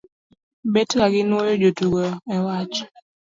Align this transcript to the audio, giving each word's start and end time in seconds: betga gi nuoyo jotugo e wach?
betga 0.73 1.05
gi 1.13 1.21
nuoyo 1.27 1.53
jotugo 1.61 2.03
e 2.35 2.37
wach? 2.45 2.75